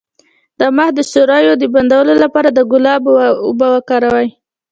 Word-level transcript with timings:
د 0.59 0.61
مخ 0.75 0.89
د 0.97 0.99
سوریو 1.11 1.53
د 1.61 1.63
بندولو 1.73 2.13
لپاره 2.23 2.49
د 2.51 2.59
ګلاب 2.71 3.03
اوبه 3.47 3.67
وکاروئ 3.75 4.27